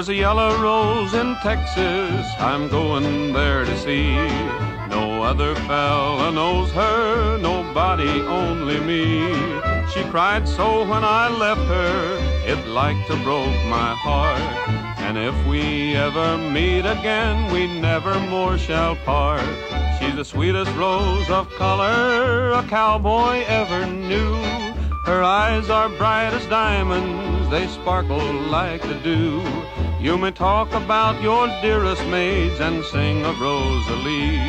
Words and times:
There's 0.00 0.08
a 0.08 0.14
yellow 0.14 0.56
rose 0.62 1.12
in 1.12 1.36
Texas 1.42 2.26
I'm 2.38 2.68
going 2.68 3.34
there 3.34 3.66
to 3.66 3.78
see. 3.80 4.14
No 4.88 5.22
other 5.22 5.54
fella 5.54 6.32
knows 6.32 6.70
her, 6.72 7.36
nobody, 7.36 8.08
only 8.22 8.80
me. 8.80 9.28
She 9.92 10.02
cried 10.04 10.48
so 10.48 10.88
when 10.88 11.04
I 11.04 11.28
left 11.28 11.60
her, 11.68 12.16
it 12.50 12.66
like 12.66 12.96
to 13.08 13.16
broke 13.16 13.62
my 13.66 13.94
heart. 13.94 14.40
And 15.00 15.18
if 15.18 15.36
we 15.46 15.94
ever 15.96 16.38
meet 16.38 16.86
again, 16.86 17.52
we 17.52 17.66
never 17.66 18.18
more 18.20 18.56
shall 18.56 18.96
part. 19.04 19.44
She's 19.98 20.16
the 20.16 20.24
sweetest 20.24 20.74
rose 20.76 21.28
of 21.28 21.50
color 21.56 22.52
a 22.52 22.62
cowboy 22.70 23.44
ever 23.46 23.84
knew. 23.84 24.34
Her 25.04 25.22
eyes 25.22 25.68
are 25.68 25.90
bright 25.90 26.32
as 26.32 26.46
diamonds, 26.46 27.50
they 27.50 27.66
sparkle 27.66 28.32
like 28.48 28.80
the 28.80 28.94
dew. 29.04 29.42
You 30.00 30.16
may 30.16 30.30
talk 30.30 30.72
about 30.72 31.20
your 31.20 31.46
dearest 31.60 32.02
maids 32.06 32.58
and 32.58 32.82
sing 32.86 33.22
of 33.26 33.38
Rosalie. 33.38 34.40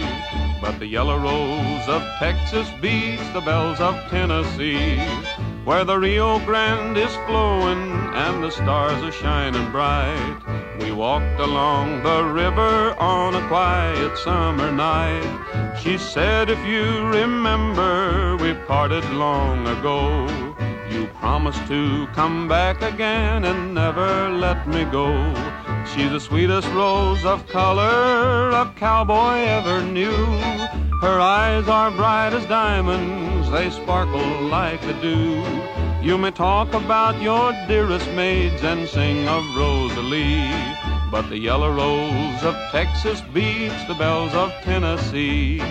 But 0.62 0.80
the 0.80 0.88
yellow 0.88 1.18
rose 1.18 1.90
of 1.90 2.02
Texas 2.20 2.70
beats 2.82 3.28
the 3.34 3.42
belles 3.42 3.82
of 3.82 3.96
Tennessee, 4.10 4.96
where 5.66 5.84
the 5.84 6.00
Rio 6.00 6.40
Grande 6.46 6.96
is 6.96 7.14
flowing 7.28 7.92
and 8.16 8.42
the 8.42 8.50
stars 8.50 9.04
are 9.04 9.12
shining 9.12 9.70
bright. 9.72 10.40
We 10.80 10.94
walked 10.94 11.42
along 11.42 12.04
the 12.04 12.24
river 12.24 12.96
on 12.98 13.36
a 13.36 13.46
quiet 13.50 14.18
summer 14.20 14.72
night. 14.72 15.76
She 15.84 15.98
said, 15.98 16.50
if 16.50 16.66
you 16.66 17.06
remember, 17.08 18.38
we 18.38 18.54
parted 18.54 19.04
long 19.12 19.68
ago. 19.68 20.30
You 20.92 21.08
promised 21.08 21.66
to 21.68 22.06
come 22.08 22.50
back 22.50 22.82
again 22.82 23.46
and 23.46 23.74
never 23.74 24.30
let 24.30 24.68
me 24.68 24.84
go. 24.84 25.14
She's 25.86 26.12
the 26.12 26.20
sweetest 26.20 26.68
rose 26.70 27.24
of 27.24 27.48
color 27.48 28.50
a 28.50 28.74
cowboy 28.76 29.38
ever 29.58 29.82
knew. 29.84 30.26
Her 31.02 31.18
eyes 31.20 31.70
are 31.70 31.92
bright 31.92 32.34
as 32.34 32.46
diamonds, 32.46 33.50
they 33.52 33.70
sparkle 33.70 34.42
like 34.42 34.82
the 34.82 34.94
dew. 35.06 35.42
You 36.02 36.18
may 36.18 36.32
talk 36.32 36.74
about 36.74 37.22
your 37.22 37.54
dearest 37.70 38.08
maids 38.12 38.62
and 38.62 38.86
sing 38.90 39.30
of 39.30 39.44
Rosalie, 39.56 40.52
but 41.10 41.30
the 41.30 41.38
yellow 41.38 41.72
rose 41.72 42.44
of 42.44 42.56
Texas 42.72 43.22
beats 43.34 43.82
the 43.88 43.94
belles 43.94 44.34
of 44.34 44.52
Tennessee. 44.62 45.62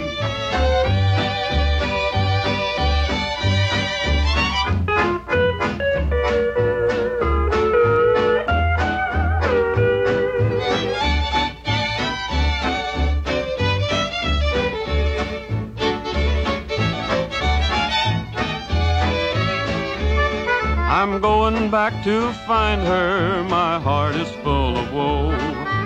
I'm 20.92 21.20
going 21.20 21.70
back 21.70 22.02
to 22.02 22.32
find 22.48 22.80
her, 22.82 23.44
my 23.44 23.78
heart 23.78 24.16
is 24.16 24.28
full 24.42 24.76
of 24.76 24.92
woe. 24.92 25.28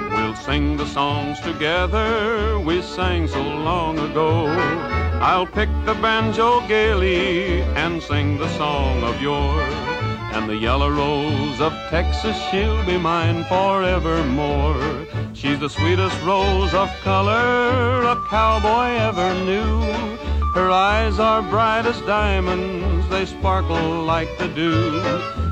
We'll 0.09 0.35
sing 0.35 0.79
the 0.79 0.87
songs 0.87 1.39
together 1.41 2.59
we 2.59 2.81
sang 2.81 3.29
so 3.29 3.43
long 3.43 3.99
ago. 3.99 4.47
I'll 5.21 5.47
pick 5.47 5.69
the 5.85 5.93
banjo 5.93 6.67
gaily 6.67 7.61
and 7.77 8.03
sing 8.03 8.39
the 8.39 8.49
song 8.57 9.03
of 9.03 9.21
yore. 9.21 9.61
And 10.33 10.49
the 10.49 10.57
yellow 10.57 10.89
rose 10.89 11.61
of 11.61 11.75
Texas, 11.91 12.43
she'll 12.51 12.83
be 12.87 12.97
mine 12.97 13.45
forevermore. 13.45 15.07
She's 15.35 15.61
the 15.61 15.69
sweetest 15.69 16.19
rose 16.23 16.73
of 16.73 16.89
color 17.03 18.05
a 18.05 18.17
cowboy 18.31 18.89
ever 19.09 19.35
knew. 19.45 20.34
Her 20.55 20.71
eyes 20.71 21.19
are 21.19 21.43
bright 21.43 21.85
as 21.85 22.01
diamonds, 22.03 23.09
they 23.09 23.27
sparkle 23.27 24.05
like 24.05 24.39
the 24.39 24.47
dew. 24.47 25.03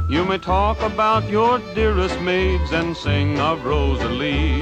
You 0.09 0.25
may 0.25 0.39
talk 0.39 0.81
about 0.81 1.29
your 1.29 1.59
dearest 1.75 2.21
maids 2.21 2.71
and 2.71 2.97
sing 2.97 3.41
of 3.41 3.65
Rosalie, 3.65 4.61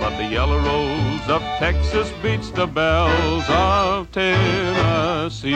but 0.00 0.16
the 0.16 0.24
yellow 0.24 0.58
rose 0.60 1.28
of 1.28 1.42
Texas 1.58 2.10
beats 2.22 2.50
the 2.50 2.66
belles 2.66 3.44
of 3.50 4.10
Tennessee. 4.12 5.52